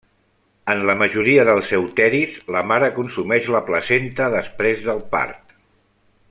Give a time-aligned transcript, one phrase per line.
[0.73, 5.55] En la majoria dels euteris, la mare consumeix la placenta després del part.